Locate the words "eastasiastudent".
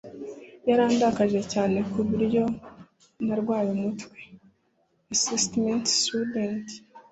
5.13-6.67